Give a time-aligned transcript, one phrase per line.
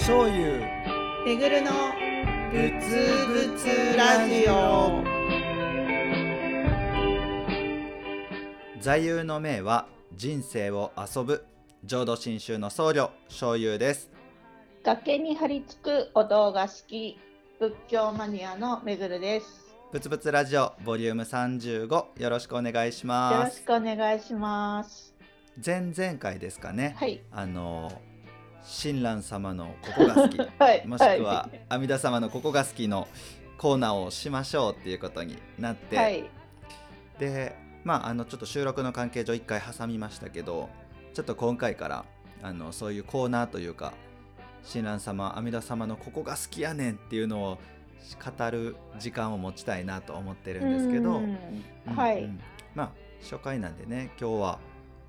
[0.00, 0.60] 醤油。
[1.26, 1.70] めぐるの
[2.50, 5.02] ぶつぶつラジオ。
[8.80, 11.44] 座右の銘は人生を遊ぶ。
[11.84, 14.10] 浄土真宗の僧侶醤油です。
[14.82, 17.18] 崖に張り付くお堂が好き。
[17.58, 19.76] 仏教マニアのめぐるです。
[19.92, 23.58] ぶつぶつラジオボリューム35よろしくお願いしよます。
[23.58, 25.14] ろしくお願いします。
[25.64, 27.20] 前々回ですかね、はい。
[27.32, 27.90] あの
[28.68, 30.38] 親鸞様のここが好き。
[30.60, 33.08] はいもしくは阿弥陀様のここが好きの
[33.56, 36.24] コーナーをしましょうっていうことになって、はい。
[37.18, 40.68] でまああのちょっと収録の関係上一回挟みましたけど
[41.14, 42.04] ちょっと今回から
[42.42, 43.94] あのそういうコーナーというか
[44.62, 47.58] 親鸞様阿弥陀様のここが好きやねんっていうのを
[48.38, 51.38] 語る時間を持ちたいなと思ってるんですけど、うん。
[51.88, 52.40] うんはい、うん。
[52.74, 52.90] まあ
[53.22, 54.58] 初回なんでね今日は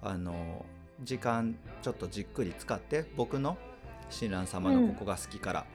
[0.01, 0.65] あの
[1.03, 3.57] 時間ちょっとじっくり使って僕の
[4.09, 5.65] 親鸞様のここが好きから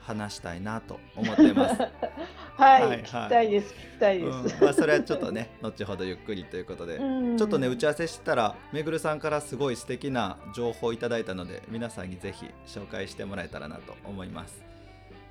[0.00, 1.80] 話したいなと思ってます。
[2.56, 4.48] はい、はい聞きたいです聞きたいでうん。
[4.48, 7.36] す、まあ、それはちょっとね後ほどゆっくりということで、うん。
[7.36, 14.62] ちょっとね打ち合わせしたらめぐるさんからすごい素敵な情報をいただいたので皆さんにぜひ紹介してもらえたらなと思います。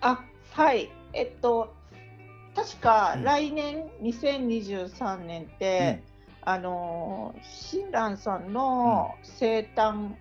[0.02, 0.90] あはい。
[1.14, 1.73] えっと
[2.56, 3.23] 確かうん。
[3.23, 6.03] 来年2023年って、
[6.45, 10.11] あのー親鸞さんの生誕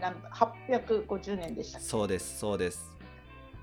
[0.00, 2.94] なん850年でしたそうですそうです。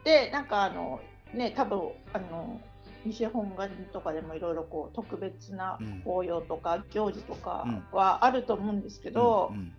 [0.03, 0.99] でなんかあの
[1.33, 2.59] ね多分あの
[3.05, 6.01] 西本願とかでもいろいろこう特別なうん。
[6.05, 9.73] 法要とか行事とかはあると思うんですけど、うんうん。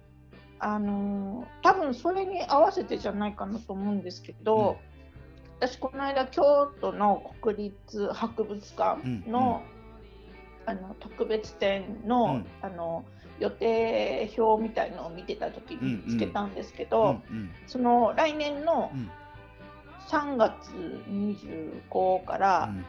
[0.59, 4.79] あの多分それに合わせてじゃないかなと思うんですけど、
[5.61, 9.63] 私この間京都の国立博物館の,、
[10.67, 12.47] あの特別展の,、うん。
[12.63, 13.05] あの
[13.41, 17.51] 予定表みたいのを見てた時につけたんですけど、うんうん。
[17.67, 19.11] その来年のうん。
[20.09, 20.71] 3月
[21.09, 22.85] 25からうん。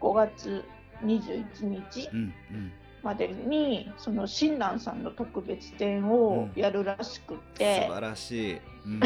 [0.00, 0.64] 5月
[1.04, 2.22] 21日うんう
[2.54, 2.72] ん。
[3.02, 8.60] までにその親鸞さんの特別展をやるらしくて、素晴らしい。
[8.86, 9.00] うん。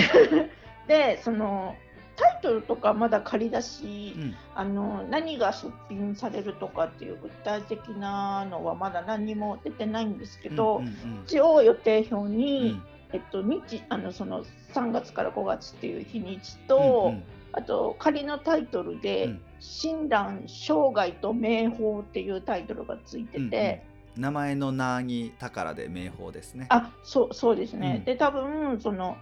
[0.87, 1.75] でその
[2.17, 4.35] タイトルとかまだ仮だし、うん。
[4.55, 12.37] あの何が出品されるとかっていう具体的なのはまだ何にも出てないんですけど、うんうん一応予定表うん。
[12.37, 12.81] に、
[13.13, 17.23] えっと、日あのその3月から5月っていう日にちうんと、うん。
[17.53, 23.85] あと仮のタイトルでうん「親鸞生涯と名宝」っていうタイトルがついてて、
[24.17, 26.67] 名前の名に宝で名宝ですね。
[26.71, 28.05] あそうそうですね、うん。
[28.05, 29.17] で多分その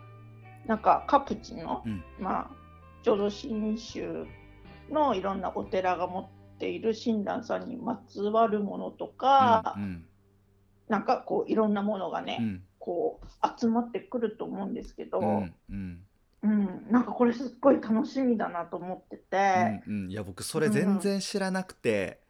[0.66, 2.02] なんかカプチンの、うん。
[2.18, 2.63] まあ
[3.04, 4.26] 浄土真宗
[4.90, 10.04] のいろんなお寺が持っている親鸞さんにまつわるものとか、うん
[10.86, 13.26] なんかこういろんなものがね、うんこう
[13.58, 15.74] 集まってくると思うんですけど、ううん。
[15.74, 16.04] ん
[16.42, 20.10] うんなんかこれすっごい楽しみだなと思ってて、うんうん。
[20.10, 22.20] いや僕それ全然知らなくて、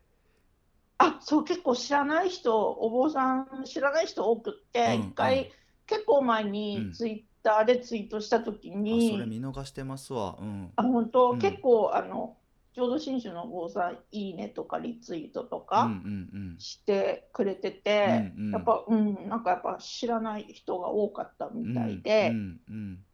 [0.99, 5.51] あそう結構知らない人お坊さん知らない人多くって、うん一回、うん
[5.87, 6.53] 結構前うん。
[6.53, 10.37] にツイッターでツイートした時あに、それ見逃してますわ。
[10.41, 10.73] うん。
[10.77, 11.39] あ本当、うん。
[11.41, 12.37] 結構あの
[12.73, 16.59] 浄土真宗のお坊さんいいねとかリツイートとうんうかん。
[16.59, 18.53] してくれてて、うんうん。
[18.53, 23.05] やっぱうんなんかやっぱ知らない人が多かったうんみたいで、うんうん。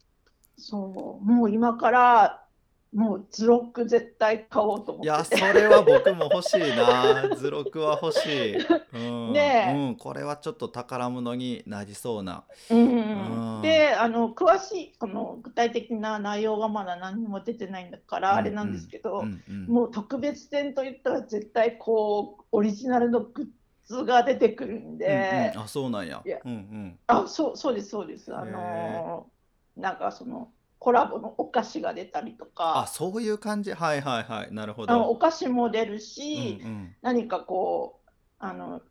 [0.57, 1.25] そう。
[1.25, 2.47] もう今から
[2.93, 5.53] もう図録絶対買おうといやそ思って。
[5.53, 5.61] て。
[5.61, 7.29] れは僕も欲しいな。
[7.35, 8.57] 図録は欲しい、
[8.93, 8.97] う
[9.29, 9.33] ん。
[9.33, 9.73] ねえ。
[9.73, 12.43] うん、これはちょっと宝物になりそうな。
[12.69, 13.57] うん。
[13.57, 13.61] うん。
[13.61, 23.47] であの詳しいこの具体的な内容がまだ何も出てないんだからあれなんですけど、うんうんもう特別展といったら絶対こうオリジナルのグッ
[23.85, 25.63] ズが出てくるんで、うんうん。
[25.63, 26.21] あそうなんや。
[26.25, 26.39] いや。
[26.43, 26.99] うんうん。
[27.07, 28.35] あそうそうですそうです。
[28.35, 29.41] あのー
[29.77, 33.71] なんかそのコラボのお菓子が出たりとあかそういう感じ？
[33.71, 34.51] はいはいはい。
[34.51, 36.95] なるほあのおど菓子も出るうんし、うん。
[37.03, 38.09] 何かこう
[38.39, 38.81] あの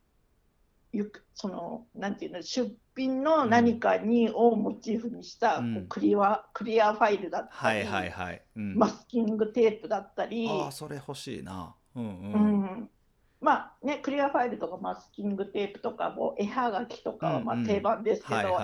[0.93, 5.75] ゆくそのなんていうの出品の何かにをモチーフにした、うん。
[5.75, 11.75] こうクリアクリアファイルだったり、はいはいはい、うん、マスキングテープだったり、ああそれ欲しいな。
[11.97, 12.91] うんううんん
[13.40, 17.64] まあねクリアファイルとかマスキングテープとかも絵はがきとかはまうんうん。
[17.64, 18.58] あ定番ですけど、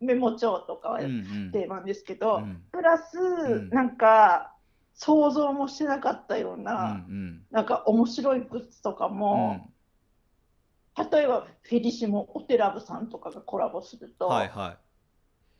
[0.00, 1.08] メモ帳とかはうんう
[1.48, 1.52] ん。
[1.52, 2.62] 定番ですけど、うん。
[2.70, 3.68] プラス、ん。
[3.70, 4.54] なんか
[4.94, 7.46] 想像もしてなかったよううんな、うん。
[7.50, 9.72] なんか面白いグッズとかも、
[10.96, 14.78] 例えばフェリシモお寺部さんとかがコラボすると、はいは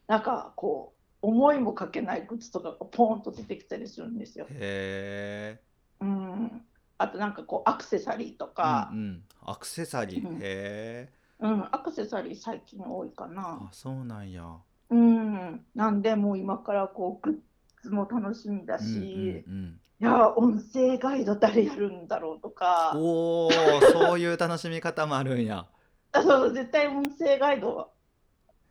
[0.06, 4.46] なんかこう思いもかけないグッズとかがポーンと出てきたりするんですよ。
[4.50, 4.54] い。
[4.54, 5.60] へえ
[6.00, 6.62] うん、
[7.02, 8.90] あとなんかこうアクセサリーとか。
[8.92, 10.36] う、んうん、アクセサリー、うん。
[10.36, 11.08] へえ。
[11.40, 13.58] うんアクセサリー最近多いかな。
[13.62, 13.68] あ。
[13.72, 14.44] そうなんや。
[14.90, 17.42] うん、なんでもう今からこうグ
[17.78, 22.92] ッツも楽しみだし、うんうんいや音声ガイド誰やるんだろうとうん、か。
[22.96, 23.50] おお
[23.92, 25.66] そういう楽しみ方もあるんや。
[26.12, 27.90] あ そう絶対音声ガイド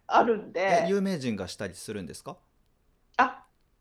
[0.07, 2.31] あるんえで有名人がしたりするんですか？
[2.31, 2.35] あ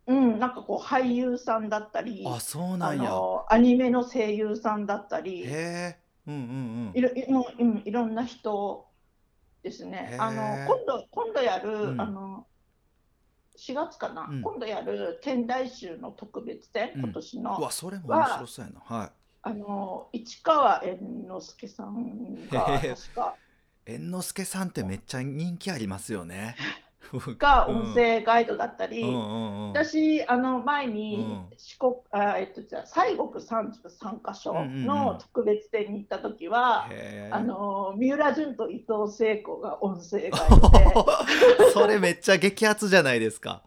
[0.09, 3.11] うんなんかこう俳優さんだったりあそうあなんや。
[3.11, 8.87] のアニメの声優さんだったりへえうんうんいろいろうんいろんな人
[9.63, 10.17] ですね。
[10.19, 12.01] あの今度今度やる、うん。
[12.01, 12.47] あの
[13.59, 14.43] 4月かな、うん。
[14.43, 17.01] 今度やる天台宗の特別展、うん。
[17.05, 18.81] 今年うんうのわそれも面白そうやな。
[18.99, 19.11] はい。
[19.43, 23.35] あの市川猿之助さんがへー確か。
[23.87, 26.55] 猿之助さんってめっちゃ人気ありますよね
[27.39, 29.05] が音声ガイドだったり、
[29.73, 31.59] 私あの前にうん。
[31.59, 36.89] 四国、あえっとじゃあ西国33カ所うんうんうんの特別展に行った時は、
[37.31, 41.71] あの三浦淳と伊藤聖子が音声ガイドで。
[41.73, 43.63] それめっちゃ激アツじゃないですか。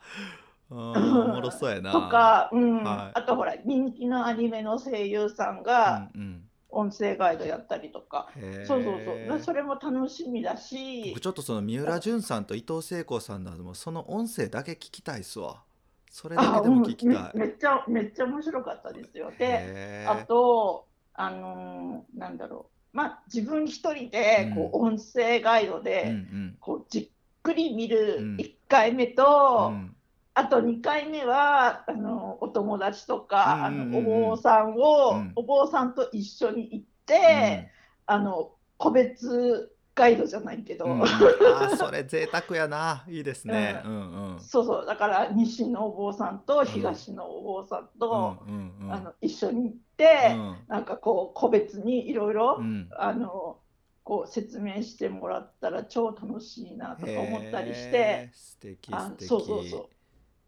[0.70, 0.94] うんお
[1.28, 1.92] もろそうやな。
[1.94, 2.84] とか、うん。
[2.84, 3.20] はい。
[3.20, 8.30] あとほら人気のアニメの声優さんうんがうん、音声ガイドやったりとか、
[8.66, 9.40] そうそうそう。
[9.40, 11.10] それも楽しみだし。
[11.10, 15.62] 僕ちょっとその三浦淳さんと伊藤聖子さんのもうその音声だけ聞きたいっすわ。
[16.10, 17.38] それだあけでも聞きうんたい。
[17.38, 19.32] めめっちゃめっちゃ面白かったですよ。
[19.38, 22.98] であとあのーなんだろう。
[22.98, 26.58] まあ自分一人でこう、音声ガイドうんで、うん。
[26.60, 27.10] こうじっ
[27.44, 28.36] くり見るうん。
[28.38, 29.96] 1回目と、うん
[30.34, 33.98] あと2回目はあのお友達とか、うんうんうんうん。
[33.98, 35.32] あのお坊さんを、うん。
[35.36, 37.70] お坊さんと一緒に行って、
[38.06, 40.92] あの個別ガイドじゃないけど、うん。
[40.94, 43.04] うんあーそれ贅沢やな。
[43.10, 43.82] いいですね。
[43.86, 44.34] うん。
[44.34, 44.40] うん。
[44.40, 44.86] そうそう。
[44.86, 48.94] だから西のお坊さんと東のお坊さんと、うんうんうん。
[48.94, 50.58] あの一緒に行って、うん。
[50.70, 52.90] なんかこう個別にいろいろうん。
[52.98, 53.58] あの
[54.04, 59.28] こう説明してもらったら超楽しいなとか思ったりしへてー素敵あ素敵。
[59.28, 59.90] そうそうそう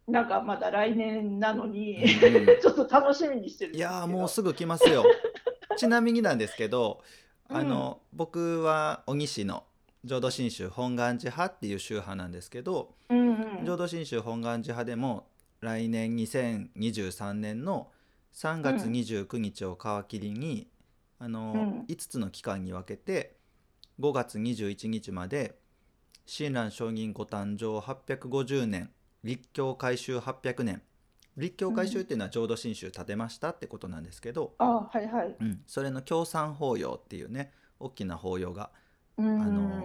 [0.07, 2.35] なんかまだ来年なのに、うん。
[2.35, 5.03] うんちょっと楽しみにしてるんいやーもうすぐ来ますよ。
[5.77, 7.01] ちなみになんですけど
[7.49, 7.57] うん。
[7.57, 9.63] あの、僕は小木市の
[10.03, 13.65] 浄土真宗本願寺派っていう宗派なんですけどうんうん。
[13.65, 15.27] 浄土真宗本願寺派でも
[15.61, 17.89] 来年2023年の
[18.33, 20.67] 3月29日を皮切りに、
[21.19, 21.85] あのうん。
[21.87, 23.37] 5つの期間に分けて
[23.99, 25.55] 5月21日まで
[26.25, 28.91] 親鸞上人ご誕生850年
[29.23, 30.81] 立教改修800年
[31.37, 35.35] 立教改修っていうのは浄土真宗建てましたってことなんですけど、あはいはい。
[35.39, 38.69] うん、それの協賛法要っていうね大きな法要が
[39.17, 39.83] うんあの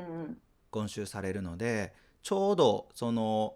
[0.70, 3.54] 今週されるのでちょうどその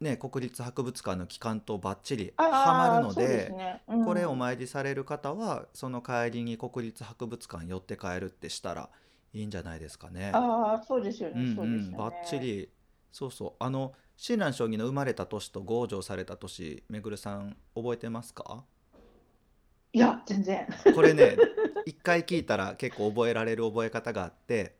[0.00, 8.90] ね国立博物館の期間とばっちりはまるのですねうんこれお参りされる方はその帰りに国立博物館寄って帰るってしたら
[9.32, 10.30] いいんじゃないですかね。
[10.32, 11.54] ああそうですよね。
[11.58, 11.62] う。
[11.62, 12.38] うん、ばっち。
[12.38, 12.68] り
[13.14, 18.64] そうそうあの親鸞将棋の生まれた年と強情された年めぐるさん覚えてますか？
[19.92, 20.66] いや全然。
[20.96, 21.36] これね
[21.86, 24.74] 一回聞いたら結構覚えられる覚え方があって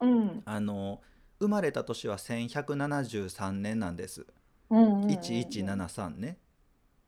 [0.00, 0.42] うん。
[0.44, 1.02] あの
[1.40, 4.24] 生まれた年は1173年なんです
[4.70, 5.10] うんうんうんうん。
[5.10, 6.38] 1173ね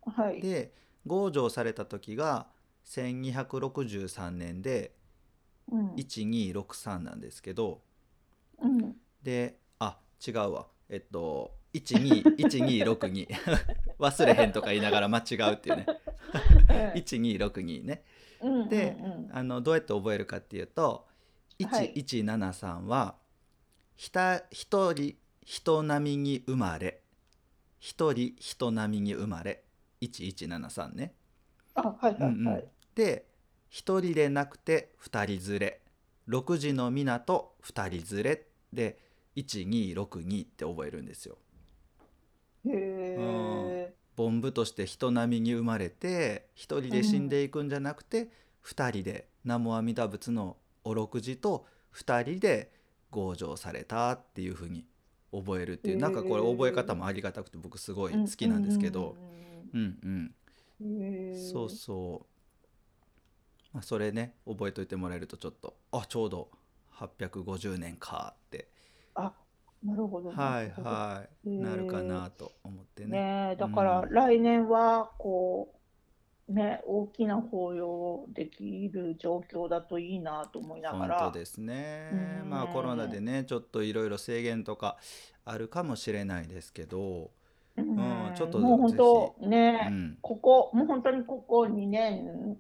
[0.05, 0.41] はい。
[0.41, 0.75] で
[1.06, 2.49] 強情された時が
[2.87, 4.93] 1263年で
[5.71, 7.81] うん1263なんですけど
[8.59, 8.97] うん。
[9.23, 9.63] であ
[10.26, 10.66] 違うわ。
[10.88, 13.26] えっと121262
[13.99, 15.87] 忘れへんとか言いながら間違うっていうね。
[16.95, 18.04] 1262ね。
[18.40, 19.28] うんうんでうん。
[19.33, 21.07] あのどうやって覚えるかっていうと
[21.69, 21.93] はい。
[21.95, 23.16] 1173は
[23.97, 27.02] ひた一人人並みに生まれ。
[27.78, 29.64] 一人人並みに生まれ。
[30.02, 31.14] 1173ね。
[31.75, 32.49] あはいはいうんうん。
[32.49, 32.69] はい。
[32.95, 33.26] で
[33.69, 35.81] 一人でなくて二人連れ。
[36.28, 38.47] 6時の港二人連れ。
[38.73, 39.03] で
[39.37, 41.38] 1262って覚えるんですよ。
[42.67, 43.95] へえ。
[44.17, 52.73] 凡夫として人並みに生まれて一人で死んでいくんじゃなくて、二人で南無阿弥陀仏のお六時と二人で
[53.12, 54.87] 強情されたっていうふうに
[55.33, 59.17] 覚えるっていう、なんかこれ覚え方もありがたくて僕すごい好きなんですけど、
[59.73, 60.33] うん
[60.81, 61.35] うん。
[61.35, 62.26] そうそう、
[63.73, 66.50] まあ、それね覚えといてもらえるとちょっとあちょうど
[66.97, 68.69] 850年かって
[69.14, 69.33] あ
[69.85, 70.30] なるほど。
[70.30, 71.49] はいはい。
[71.59, 73.11] なるかなと思ってね。
[73.11, 75.75] ねえだから来年はこ
[76.49, 82.40] うね大きな法要できる状況だといいなと思いなが本ら当ですね。
[82.42, 82.50] うん。
[82.50, 84.97] まあコロナでねちょっといろいろ制限とか
[85.44, 87.30] あるかもしれないですけど、
[87.76, 88.33] うん。
[88.35, 90.18] ちょっともう本当うね、ん。
[90.23, 92.56] ここもう本当にここ2年。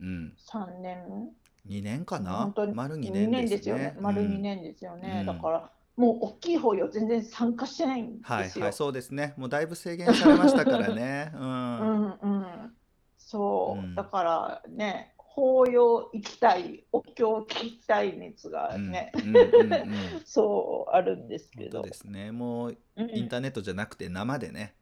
[0.00, 1.30] うん、3年。
[1.68, 2.52] 2年かな？
[2.74, 3.82] 丸2 2年で年ですすよね。
[3.82, 3.96] ね。
[4.00, 4.42] 丸2うん。
[4.42, 5.18] 年ですよね。
[5.20, 8.72] うんだからもう大きい方よ全然参加してないんはいはい、ですよ。
[8.72, 9.34] そうですね。
[9.36, 11.30] もうだいぶ制限されましたからね。
[11.36, 11.38] う。
[11.38, 12.76] うんんうん、
[13.18, 19.86] そう、うんだからね法要行きたいお経聞きたい熱がうんね、うんうんうん
[20.24, 22.32] そうあるんですけ本当ど、ですね。
[22.32, 24.74] もううんインターネットじゃなくて生でね。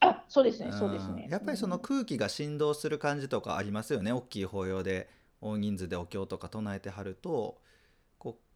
[0.00, 1.24] あそうですねそうですね。
[1.26, 4.12] うんやっぱりその空気が振動する感じとかありますよね。
[4.12, 5.08] 大きい法要で
[5.40, 7.60] 大人数でお経とか唱えてはると、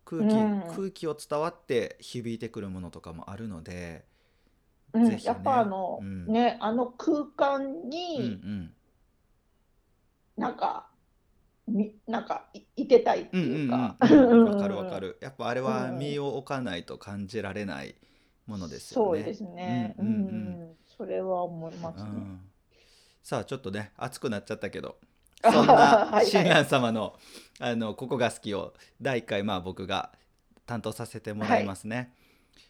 [0.06, 4.06] 空気、うん空気を伝わって響いてくるものとかもあるので、
[4.94, 8.72] うんねやっぱあの、うんねあの空間うんうにん。
[10.36, 10.86] なんか、
[11.66, 15.08] みなんかいいてたいってうんうんいうか、うん わかるわかる。
[15.08, 15.18] る。
[15.20, 17.94] やっぱあれはうん身を置かないと感じられない
[18.46, 19.18] ものですよね。
[19.18, 19.94] そうですね。
[19.98, 22.10] うんんううんうんそれは思いますね。
[22.10, 22.40] うん
[23.22, 25.06] さあちょっとね熱くなっちゃったけどあ
[25.52, 27.18] そんなはいはい親鸞様の
[27.58, 30.12] 「あのここが好き」を第1回まあ僕が
[30.66, 32.12] 担当させてもらいますね。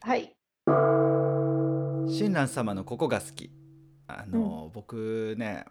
[0.00, 0.32] はい。
[0.66, 3.50] 親鸞様の「ここが好き」
[4.08, 5.64] あの、僕ね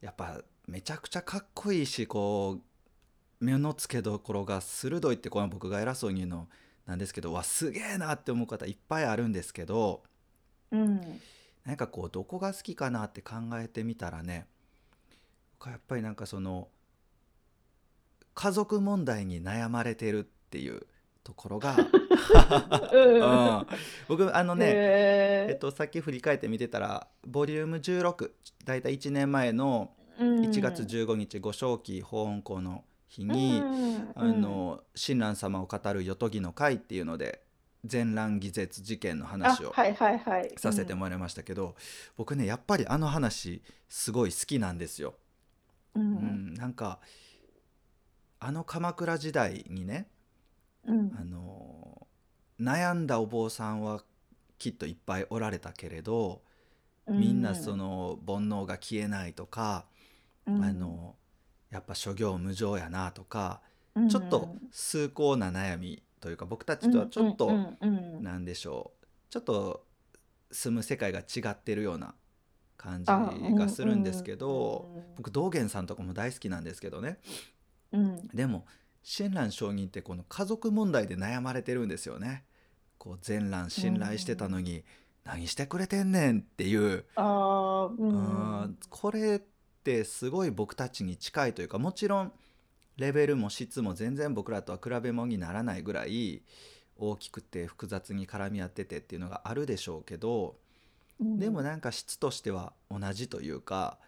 [0.00, 6.48] やっぱめちゃくちゃかっこいいしこう目の付けどころが鋭いってこの僕が偉そうに言うの
[6.86, 10.02] なんですけどわすげえなって思う方いっぱいあるんですけど
[10.70, 11.20] うん。
[11.64, 14.46] なんかこうどこが好きかなって考えてみたらね
[15.66, 16.68] やっぱりなんかその
[18.34, 20.86] 家族問題に悩まれてるっていう
[21.24, 21.76] ところが、
[22.94, 23.66] うん、
[24.08, 28.30] 僕あのね、えっえと、さっき振り返って見てたらボリューム16
[28.64, 33.62] だいたい1年前の1月15日ご正期法恩公の日に、
[34.14, 37.42] あの親鸞様を語る「よとぎの会」っていうので
[37.84, 39.72] 全乱偽絶事件の話を。
[40.56, 41.74] させてもらいましたけど、
[42.16, 45.14] 僕ねやっぱりあの話すごい好きなんですよ。
[45.98, 47.00] ううんん、なんか
[48.40, 50.08] あの鎌倉時代にね、
[50.86, 51.12] うん。
[51.18, 52.06] あの
[52.60, 54.02] 悩んだお坊さんは
[54.58, 56.42] きっといっぱいおられたけれど
[57.08, 59.86] みんなその煩悩が消えないとか、
[60.46, 60.62] うん。
[60.62, 61.16] あの
[61.70, 63.60] やっぱ諸行無常やなとか、
[63.94, 64.08] うん。
[64.08, 67.54] ちょっと崇高な悩みというか僕たちとはちょっと、うん。
[67.54, 67.76] うん。
[67.80, 69.84] うんなんでしょうちょっと
[70.50, 72.14] 住む世界が違ってるような
[72.78, 77.18] 感じあがするんですけど、うん僕道元さんとかも大好きなんですけどね。
[77.92, 78.28] うん。
[78.28, 78.64] でも
[79.02, 82.44] 親鸞上人ってこの家族問題で悩まれてるんですよね。
[82.98, 84.84] こう善鸞信頼してたのに、
[85.24, 88.64] 何してくれてんねんっていう、ううん。
[88.64, 88.78] ん。
[88.88, 89.40] これっ
[89.82, 92.32] てすごい僕たちに近いというかもちろん
[92.96, 96.42] レベルも質も全然僕らとは比べ物にならないぐらい
[96.96, 100.56] 大きくて複雑に絡み合っててっていうのがあるでしょうけど、
[101.20, 103.98] でもなんか質としては同じというか、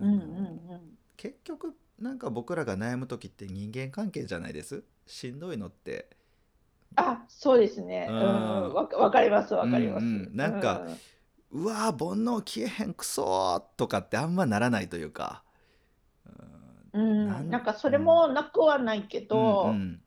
[0.00, 0.18] うんうん
[0.70, 0.98] うん。
[1.16, 4.84] 結局なんか僕らが悩む時って人間関係じゃないです？
[5.06, 6.10] しんどいのって。
[6.96, 8.06] あ、そうですね。
[8.08, 10.04] ううんん、わかわかります、わかります。
[10.04, 10.36] うんうん。
[10.36, 10.86] なんか
[11.50, 15.44] うわー煩悩消えへんくそーとかってあんまならないというか、
[16.92, 17.26] うん、うん。
[17.28, 20.03] なんなんかそれもなくはないけど、うんうん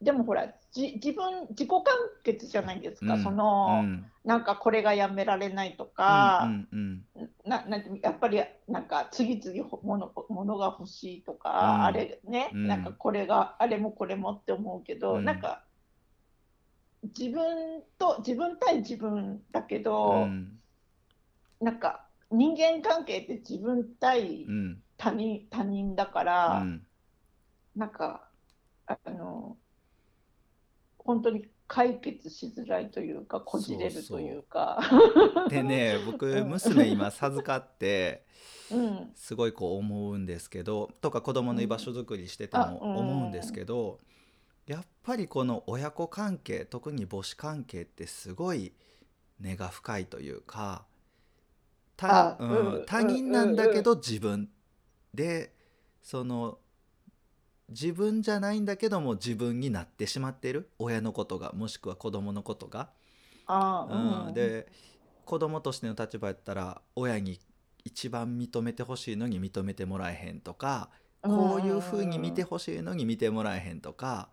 [0.00, 1.82] でもほら、じ自分、自己完
[2.22, 3.22] 結じゃないですか、うん。
[3.22, 4.06] その、うん。
[4.24, 7.02] なんかこれがやめられないとか、うんうん
[7.46, 11.84] ななやっぱりなんか次々ほものものが欲しいとか、うん。
[11.84, 12.66] あれね、うん。
[12.66, 15.24] なんかこれがあれもこれもって思うけど、うん。
[15.24, 15.64] なんか
[17.18, 20.60] 自分と自分対自分だけうど、ん。
[21.60, 24.82] なんか人間関係って自分対うん。
[24.98, 26.86] 他人他人だかうら、ん。
[27.76, 28.28] なんか
[28.86, 29.56] あの
[31.06, 34.80] 本当に解決しづらいというかこじれるというか。
[35.48, 36.48] でね僕うん。
[36.48, 38.24] 娘今授かって
[38.70, 39.10] うん。
[39.14, 44.00] すごいこう思うんですけどとか子供の居場所づくりしてても思うんですけど
[44.66, 48.72] やっぱりこの親子関係特に母子関係ってすごい
[49.38, 50.84] 根が深いというか
[51.96, 54.50] たうん他人なんだけど自分
[55.14, 55.52] で
[56.02, 56.58] その
[57.68, 60.70] 自分じゃないんだけども自分になってしまってる？
[60.78, 62.90] 親のことがもしくは子供のことが。
[63.46, 64.66] あうん、で
[65.24, 67.38] 子供としての立場やったら親に
[67.84, 70.90] 一番認めてほしいのに認めてもらえへんとか
[71.22, 74.28] こういうふうに見てほしいのに見てもらえへんとか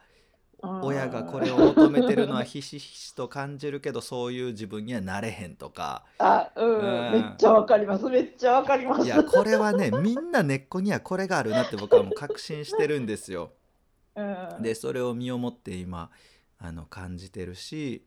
[0.64, 8.06] 親がこれを求めてるのはひしひしと感じるけどそういう自分にはなれへんとかあ、うん、うんめっちゃわかります。
[8.06, 9.06] めっちゃわかります。
[9.06, 13.52] いやこれはねみんな根っこにはこれがあるなって僕はもう確信してるんですよ。
[14.16, 14.24] う
[14.60, 16.12] ん、でそれを身をもって今
[16.60, 18.06] あの感じてるし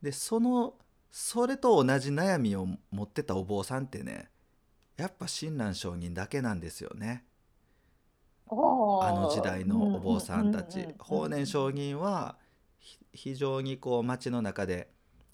[0.00, 0.74] でその
[1.10, 4.30] それと同じ悩みを持ってたお坊さんってね
[4.96, 7.24] やっぱ親鸞上人だけなんですよね
[8.52, 10.86] ああの時代のお坊さんたち。
[10.98, 12.36] 法然上人人は
[13.12, 14.88] 非常にこう街の中で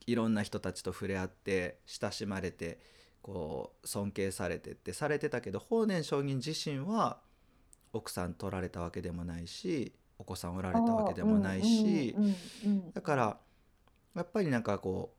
[0.07, 2.79] いろんな人たちと触れ合って親しまれて
[3.23, 7.21] こう尊敬されてってされてたけど法然上人自身は
[7.93, 12.17] 奥さん取られたわけでもないしお子さんおられたわけでもないし
[12.95, 13.39] だから
[14.15, 15.15] やっぱりなんかこ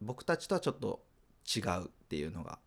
[0.00, 1.02] う僕たちとはちょっと
[1.44, 2.58] 違うっていうのが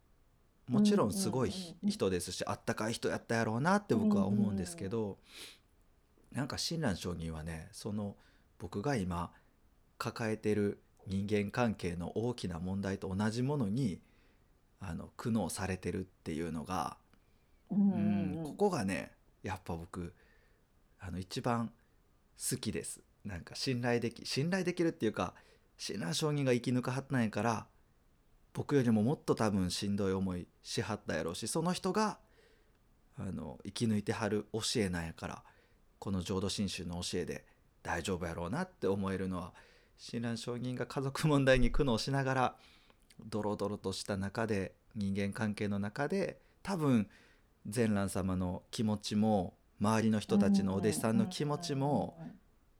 [0.68, 1.54] もちろんすごい
[1.86, 5.18] 人ですしあったかい人やったやろうなって僕は思うんですけど
[6.32, 8.16] なんか親鸞上人はねその
[8.60, 9.32] 僕が今
[9.98, 14.00] 抱えてる人間関係の大きな問題と同じものに
[14.80, 16.98] あの苦悩されてるっていうのが、
[17.70, 19.12] うん、ここがね
[19.44, 20.14] やっぱ僕
[21.00, 21.72] あの一番
[22.38, 23.02] 好きです。
[23.26, 25.34] なんか信頼でき信頼できるっていうか
[25.78, 27.68] 親鸞上人が生き抜かはったんやから
[28.54, 32.20] 僕よりももっと多分しんどい思いしはったやろうしその人が
[33.18, 35.44] あの生き抜いてはる教えなんやから
[36.00, 37.46] この浄土真宗の教えで
[37.82, 39.54] 大丈夫やろうなって思えるのは
[39.98, 42.56] 親鸞上人が家族問題に苦悩しながら
[43.26, 47.08] ドロドロとした中で人間関係の中で多分
[47.68, 52.18] 善蘭様の気持ちも周りの人たちのお弟子さんの気持ちも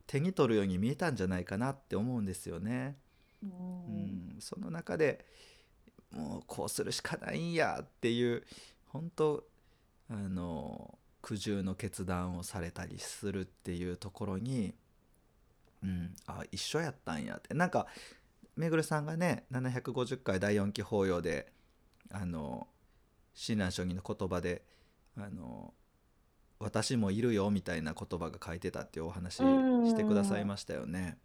[0.06, 2.96] 手に取るように見えたんじゃないかなって思うんですよね。
[3.42, 5.24] うん、その中で
[6.14, 8.44] もうこうするしかないんやっていう
[8.86, 9.44] 本当
[10.10, 14.74] あの苦渋の決断をされたりするっていうところに、
[15.82, 17.54] うん、あ一緒やったんやって。
[17.54, 17.86] なんか
[18.56, 21.52] めぐるさんがね750回第4期法要で
[22.12, 22.68] あの
[23.34, 24.62] 親鸞上人の言葉で
[25.16, 25.74] あの
[26.60, 31.18] 「私もいるよ」みたいな言葉が書いてたっていうお話してくださいましたよね。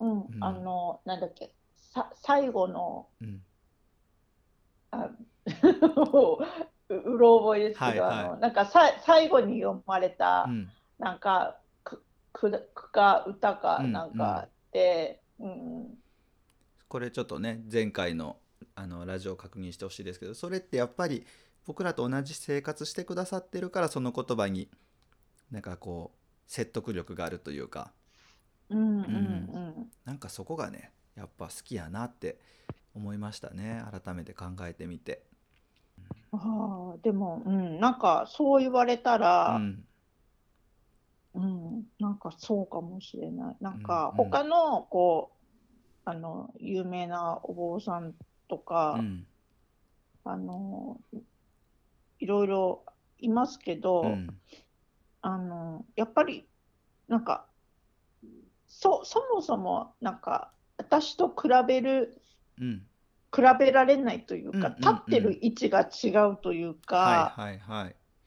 [0.00, 3.42] うん、うん、あのなんだっけさ最後の、うん、
[5.02, 5.10] あ
[6.88, 11.58] うろ覚えですけど、はいはい、あのなんかさ最後に読まれた、うん、なんか
[12.32, 12.50] 句
[12.92, 15.88] か歌かなんかで、うん、うん、
[16.88, 18.36] これちょっとね前回の
[18.76, 21.24] あのラジオを確認してほしいですけどそれってやっぱり
[21.66, 24.68] 僕らと同じ生活してくださってるからその言葉に
[25.50, 27.92] なんかこう説得力があるというか、
[28.70, 28.84] うんうん。
[28.84, 32.38] うん、なんかそこがねやっぱ好きやなって
[32.94, 33.82] 思いましたね。
[33.90, 35.24] 改めて考えてみて。
[36.32, 39.84] あでも、うん、なんかそう言われたら、うん、
[41.34, 43.56] うん、なんかそうかもしれない。
[43.60, 45.34] なんか他のこう、
[46.06, 48.14] あの有名なお坊さん
[48.48, 49.26] とか、うん、
[50.24, 51.00] あの
[52.18, 52.84] いろいろ
[53.18, 54.28] いますけど、うん、
[55.22, 56.46] あのやっぱり
[57.08, 57.46] なんか
[58.66, 62.22] そそもそもなんか私と比べる、うん、
[62.58, 67.34] 比べられないというか、立ってる位置が違うというか、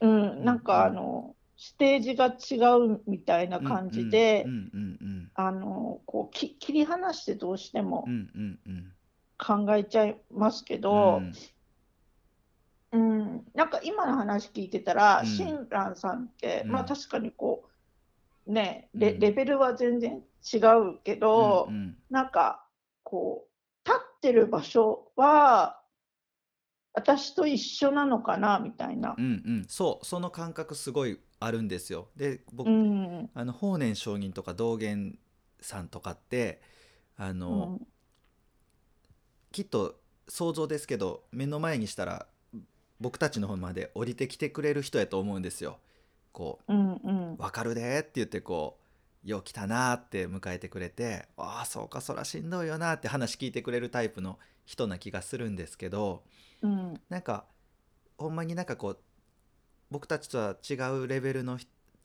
[0.00, 4.46] うん、なんかあの、ステージが違うみたいな感じで、
[5.34, 8.06] あのこうき切り離してどうしても
[9.38, 11.20] 考えちゃいますけど、
[12.92, 17.64] うん、うん、なんか今の話聞いてたら、親鸞さんって、まあ確かにこ
[18.46, 22.64] うねレレベルは全然違うけど、うんうん、なんか
[23.02, 23.47] こう立
[24.18, 25.80] ってる場所は
[26.92, 29.14] 私と一緒なのかなみたいな。
[29.16, 29.28] うんう
[29.60, 32.08] ん、そうその感覚すごいあるんですよ。
[32.16, 35.16] で僕、うん、あの法然上人とか道元
[35.60, 36.60] さんとかって
[37.16, 37.86] あの、うん、
[39.52, 42.26] きっと想像ですけど目の前にしたら
[43.00, 45.78] 僕たちの方まで降りてきてくれる人やと思うんですよ。
[46.32, 48.87] こう、うんうん、分かるでって言ってこう
[49.24, 56.22] よう来たなって迎えてくれてああそうかそらしんどいよなって話聞いてくれるタイプの人な気がするんですけど、
[56.62, 57.44] うん、なんか
[58.16, 58.98] ほんまになんかこう
[59.90, 61.58] 僕たちとは違うレベルの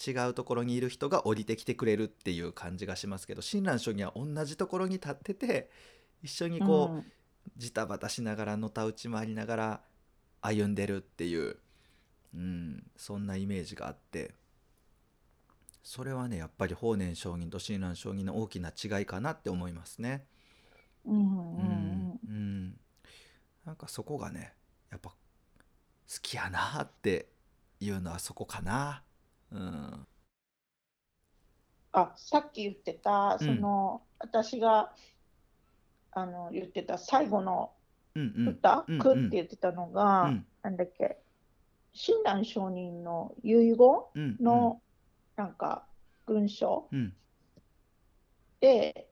[0.06, 5.70] 違うところにいる人が降りてきてくれるっていう感じがしますけど親鸞聖人は同じところに立ってて
[6.24, 7.06] 一緒にこう、うん、
[7.58, 9.82] ジタバタしながらのたうち回りながら
[10.42, 11.58] 歩んでるっていう、
[12.34, 14.34] うん、そんなイメージがあって。
[15.84, 20.26] それはねやっぱり法然上人と親鸞上人の大きな違いかなって思いますね。
[21.06, 22.80] うんうん、うん、
[23.66, 24.54] なんかそこがね
[24.90, 25.16] やっぱ好
[26.22, 27.28] きやなって
[27.82, 29.04] いうのはそこかな。
[29.52, 30.08] うん、
[31.92, 34.94] あさっき言ってたその、うん、私が
[36.12, 37.72] あの言ってた最後の
[38.16, 41.18] 歌「うんうん、く」って言ってたのが、うん、なんだっけ
[41.92, 43.78] 親鸞上人の遺言
[44.40, 44.82] の
[45.36, 45.86] なんか
[46.26, 47.14] 文章、うん、
[48.60, 49.08] で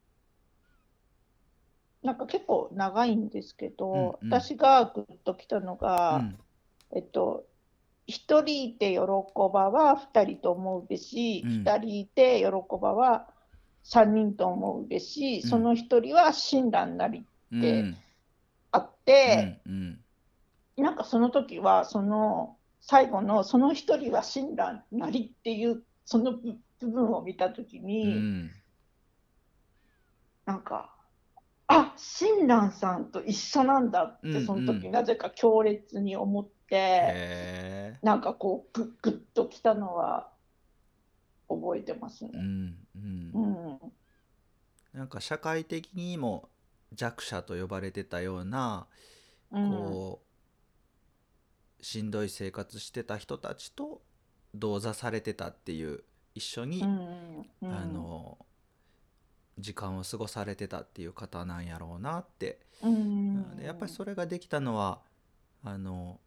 [2.04, 6.40] なんか結構長いんですけど、うんうん、私がグッときたのが、うん、
[6.96, 7.46] えっと
[8.08, 12.46] 一人いて喜ばは二人と思うべし、うん、人いて喜
[12.82, 13.28] ばは
[13.86, 17.96] 3人と思うべし、その1人は親鸞なりって
[18.72, 19.62] あって、
[20.78, 28.52] なんかその時はその最後のその1人は親鸞なりっていうその部分を見た時に、うん、
[30.46, 30.96] なんか
[31.68, 40.30] あ親鸞さんと一緒なんだってその時なぜか強烈に思って、うん、なんかこうグッグッときたのは
[41.48, 42.32] 覚えてますね。
[42.36, 43.80] うんうん。
[44.94, 46.50] なんか社会的にも
[46.94, 48.88] 弱者と呼ばれてたような
[49.52, 50.22] こ
[51.80, 54.02] う、しんどい生活してた人たちと
[54.54, 56.04] 同座されてたっていう
[56.36, 58.38] 一緒に、うんうん、あの
[59.58, 65.00] 時間を過ごされてたっていう方なんやろうなって、うん、でやっぱりそれができたのは
[65.64, 66.20] あの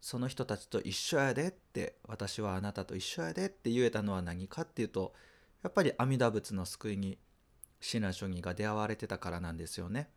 [0.00, 5.12] その人たちと一緒やでって私はあなたと一緒やでって言えたのは何かっていうと
[5.62, 7.18] やっぱり阿弥陀仏の救いに
[7.80, 10.08] 親鸞聖義が出会われてたからなんですよね。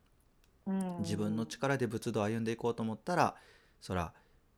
[0.99, 3.35] 自分の力で仏道を歩んでいこうと思ったら
[3.79, 4.13] そら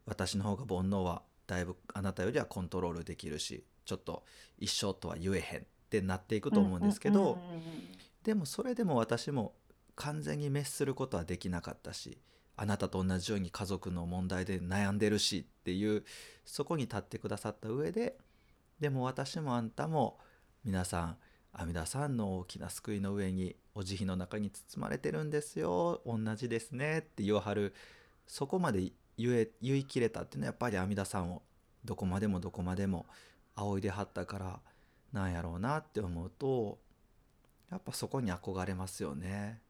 [0.06, 4.24] 私の方が煩悩はだいぶあなたよりはコントロールできるしちょっと
[4.60, 7.38] 一生とは言えへんってなっていくと思うんですけど
[8.24, 9.54] でもそれでも私も
[9.96, 12.18] 完全に滅することはできなかったし
[12.58, 16.04] あなたと同じように家族の問題で悩んでるしっていう
[16.44, 18.18] そこに立ってくださった上で
[18.80, 20.20] でも私もあんたも
[20.66, 21.18] 皆さん
[21.54, 26.02] 阿弥陀さんの大きな救いの上にお慈悲の中に包まれてるんですよ。
[26.06, 27.74] 同じですねって言わはる
[28.28, 31.42] そこまで言え言い切れたっていうのはやっぱり阿弥陀さんを
[31.84, 33.06] どこまでもどこまでも
[33.56, 34.60] 仰いではったから
[35.12, 36.78] なんやろうなって思うと
[37.72, 39.62] やっぱそこに憧れますよね。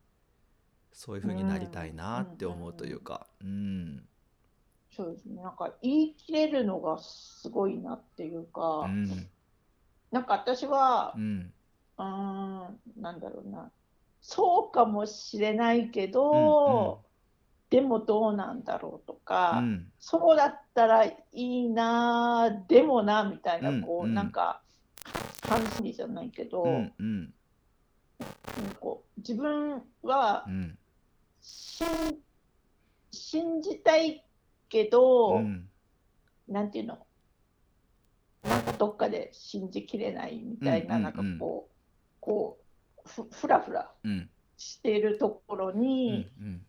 [0.92, 4.04] そういう風になりたいなって思うというか、うん、うん、
[4.96, 5.44] そうですね。
[5.44, 9.30] なんか言い切れるのがすごいなっていうか、うん、
[10.12, 11.54] なんか私は、うん、
[12.00, 13.72] うんなんだろうな。
[14.22, 17.07] そうかもしれないけど、うんうん、
[17.70, 24.10] でもどうなんだろうとか、うん、そうだったらいいなでもなみたいな、こう、うん。
[24.10, 24.62] うん、なんか
[25.42, 27.34] 感じじゃないけど、うんうん、
[28.80, 30.78] こう自分は、うん。
[33.12, 34.26] 信じたい
[34.68, 35.70] けど、うん、
[36.50, 36.98] なんていうの？
[38.44, 41.74] なんかどっかで信じきれないみたいな、うんうんうん、なんかこう
[42.20, 42.58] こ
[43.06, 43.92] うふふらふら
[44.58, 46.62] しているところに、うんうん、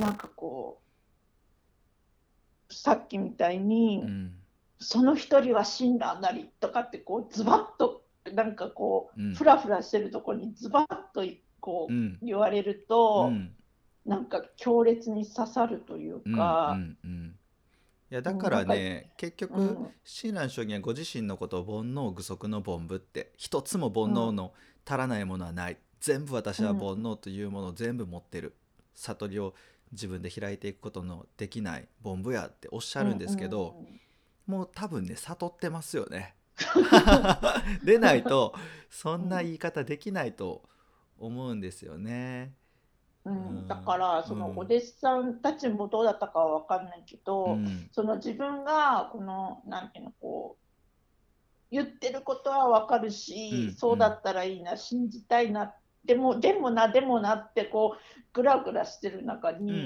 [0.00, 0.80] なんかこ
[2.68, 4.32] うさっきみたいに、うん、
[4.78, 11.24] その一人は死んだなりとかってこうズバッとなんかこう、うん、ふらふらしてるところにズバッと
[11.60, 13.52] こう言われると、うん、
[14.06, 16.72] なんか強烈に刺さるというか。
[16.76, 17.34] うんうんうん。
[18.12, 24.52] いやだからね結局親鸞聖人はご自身のことを煩悩具足の凡夫って一つも煩悩の
[24.84, 28.56] 足らないものはない、全部私は煩悩というものを全部持ってる。
[28.94, 29.54] 悟りを
[29.92, 33.76] 自分で開いていくことのできない凡夫やっておっしゃるんですけど、
[34.46, 36.34] もう多分ね悟ってますよね。
[37.84, 38.54] でないと
[38.90, 40.62] そんな言い方できないと
[41.18, 42.54] 思うんですよね。
[43.24, 50.64] うん、だからそのお弟子さんたちもどうだったかは分かんないけど、うん、その自分がこのなんていうのこう
[51.70, 55.74] 言ってることは分かるし、うん、そうだったらいいな信じたいな
[56.10, 59.82] でもでもなでもなってこうグラグラしてる中に、うんうんう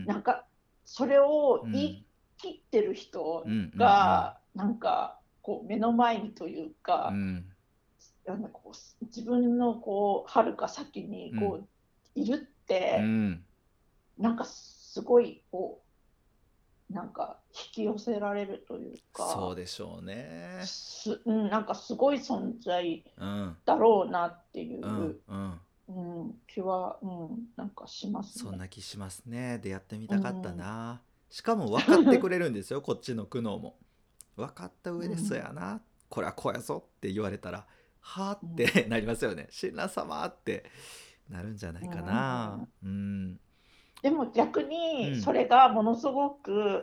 [0.00, 0.46] ん、なんか
[0.86, 2.04] それを言い
[2.38, 3.44] 切ってる人
[3.76, 7.44] が、なんかこう目の前にというか、うん、
[8.26, 11.68] あのこう自分のこう遥か先にこう、
[12.18, 13.44] いるって、うん、
[14.16, 15.87] なんかすごいこう
[16.90, 20.60] なんか引き寄せられるというかそうでしょうね。
[20.64, 23.04] す、うん、なんかすごい存在
[23.64, 25.60] だろうなっていう、うんうん。
[25.88, 29.58] うん、気は、うん、なんかします、ね、そんな気しますね。
[29.58, 30.98] でやってみたかったな、うん、
[31.34, 33.76] しかも分かってくれるんですよ こっちの苦悩も。
[34.36, 37.66] 分かった上でそうやな、これはこうやぞって言われたら
[38.00, 39.48] はあって なりますよね。
[39.50, 40.64] 親鸞様って
[41.28, 42.66] なるんじゃないかな。
[42.82, 43.40] うん、
[44.02, 46.82] でも逆にそれがものすごく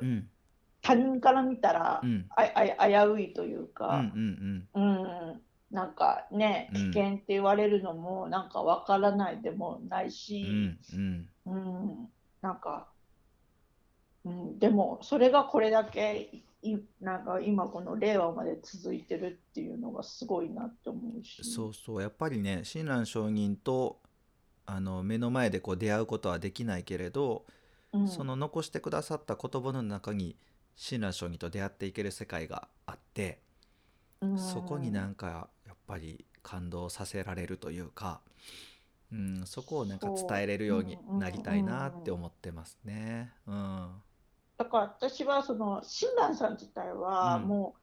[0.82, 10.46] 他人から見たら、うん、ああ危ういというか、うんなんかね危険って言われるのもなんかわからないでもないし、
[11.46, 12.10] うん
[12.42, 12.88] なんか、
[14.24, 16.30] うん、でもそれがこれだけ
[16.62, 21.44] いなんか今この令和まで続いてるっていうのがすごいなって思うし。
[21.44, 22.02] そうそう。
[22.02, 24.00] やっぱりね親鸞上人と
[24.66, 27.46] あの目の前でこう出会うことはできないけれど、
[27.94, 30.36] うん、その残してくださった言葉の中に
[30.76, 33.40] 親鸞上人と出会っていける世界があって、
[34.22, 38.22] うん、そこになんかやっぱり感動させられるというか、
[39.12, 43.32] うん、そこをなんか伝えれるようになりたいなって思ってますね。
[43.48, 43.90] うん、
[44.58, 47.80] だから私はその親鸞さん自体はもう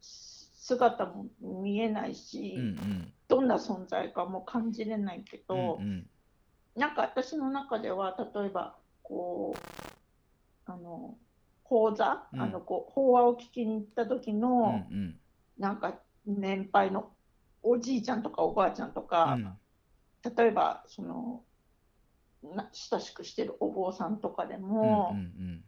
[0.00, 6.06] 姿も見えないし、うんうん、どんな存在かも感じれないけど、うんうん、
[6.76, 11.16] なんか私の中では例えばこうあの
[11.64, 15.16] 講座、うん、あのこう法話を聞きに行った時の、うんうん、
[15.58, 17.10] なんか年配の
[17.62, 21.42] おじいちゃんとかおばあちゃんとか、うん、例えばその
[22.72, 25.64] 親しくしてるお坊さんとかでも、うんうんうん。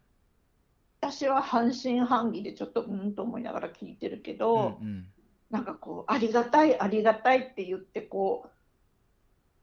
[1.00, 5.06] 私は半信半疑でちょっとうんと思いながら聞いてるけど、うんうん、
[5.50, 8.50] なんかこうありがたいありがたいって言ってこ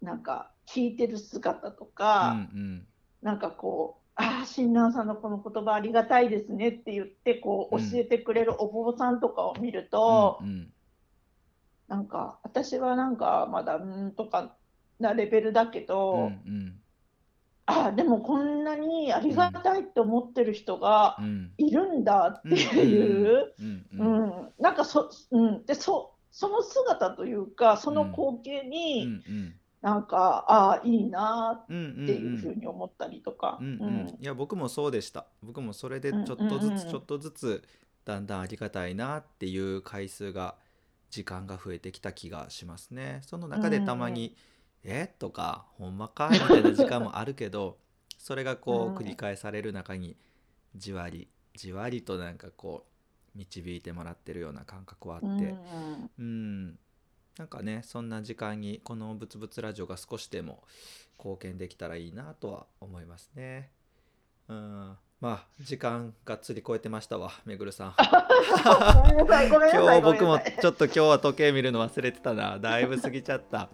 [0.01, 2.87] うなんか聞いてる姿とか、うんうん、
[3.21, 10.73] なんかこうああ親鸞さんのこの言葉ありがたいですねって言ってこう教えてくれるお坊さんとかを見ると、うんうん、
[11.87, 14.55] なんか私はなんかまだうんとか
[14.99, 16.79] なレベルだけど、うんうん
[17.67, 21.17] あでもこんなにありがたいって思ってる人が
[21.57, 23.53] いるんだっていう、
[24.59, 29.23] なんかそ,、うん、でそその姿というかその光景に、
[29.81, 33.59] なんかああいいなっていうふうに思ったりとか。
[34.19, 35.25] いや僕もそうでした。
[35.41, 37.63] 僕もそれでちょっとずつちょっとずつ
[38.03, 40.55] だんだんありがたいなっていう回数が
[41.09, 43.21] 時間が増えてきた気がしますね。
[43.23, 44.37] その中でたまに、うんうん
[44.85, 45.07] え？
[45.19, 46.29] とかほんまか？
[46.31, 47.77] みたいな時間もあるけど
[48.17, 50.15] それがこう繰り返される中に
[50.75, 52.85] じわりじわりとなんかこ
[53.35, 55.55] う導いてもらってるような感覚はあって。
[56.19, 56.79] うん
[57.37, 60.63] なんかねそんな時間にこの「ぶつぶつラジオ」が少しでも
[61.17, 63.71] 貢献できたらいいなとは思いますね。
[64.47, 64.97] うん。
[65.19, 67.95] まあ時間がっつり超えてましたわめぐるさん。
[69.73, 72.57] 今日僕もちょっと今日は時計見るの忘れてたな。
[72.57, 73.69] だいぶ過ぎちゃった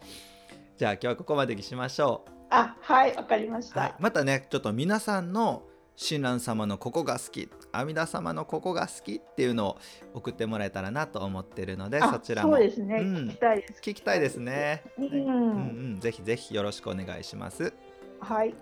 [0.81, 2.31] じゃあ今日はここまでにしましょう。
[2.49, 5.61] あはいわかりました、はい、またねちょっと皆さんの
[5.95, 9.77] 親鸞様のここが好き阿弥陀様のここが好きっていうのを
[10.15, 12.53] 送ってもらえたらなと思ってるのでそちらも。
[12.53, 13.73] そうですね、うん、聞きたいです。
[13.79, 15.99] 聞きたいですね、うん、うんうん。
[15.99, 17.71] ぜひぜひよろしくお願いします。
[18.19, 18.55] はい。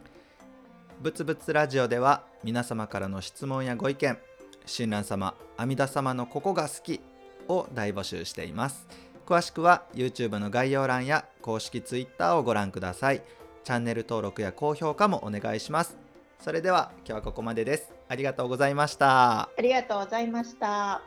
[0.99, 4.17] ぶつぶつラジオでは皆様からの質問やご意見
[4.65, 6.99] 親鸞様阿弥陀様のここが好き
[7.47, 13.21] を大募集しています詳しくは YouTube の概要欄や公式 Twitter をご覧ください。
[13.63, 15.95] チャンネル登録や高評価もお願いします。
[16.39, 17.93] それでは今日はここまでです。
[18.07, 19.41] ありがとうございました。
[19.41, 21.03] ありがとうございました。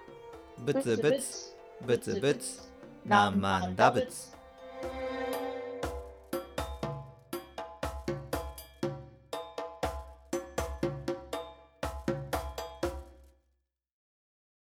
[0.56, 2.70] ぶつぶつ、ぶつぶつ、
[3.04, 4.31] 何万打仏。